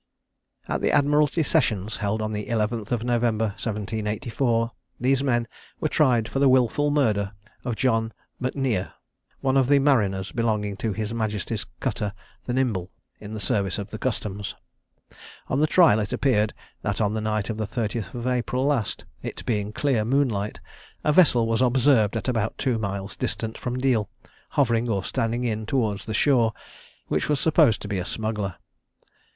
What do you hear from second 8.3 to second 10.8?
M'Nier, one of the mariners belonging